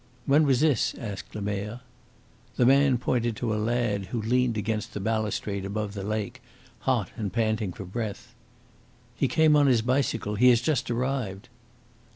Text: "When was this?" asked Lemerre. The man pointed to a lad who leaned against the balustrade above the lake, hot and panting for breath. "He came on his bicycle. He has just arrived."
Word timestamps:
"When 0.25 0.47
was 0.47 0.61
this?" 0.61 0.95
asked 0.97 1.35
Lemerre. 1.35 1.81
The 2.55 2.65
man 2.65 2.97
pointed 2.97 3.35
to 3.35 3.53
a 3.53 3.61
lad 3.63 4.05
who 4.07 4.19
leaned 4.19 4.57
against 4.57 4.95
the 4.95 4.99
balustrade 4.99 5.63
above 5.63 5.93
the 5.93 6.01
lake, 6.01 6.41
hot 6.89 7.11
and 7.15 7.31
panting 7.31 7.71
for 7.71 7.85
breath. 7.85 8.33
"He 9.13 9.27
came 9.27 9.55
on 9.55 9.67
his 9.67 9.83
bicycle. 9.83 10.33
He 10.33 10.49
has 10.49 10.59
just 10.59 10.89
arrived." 10.89 11.49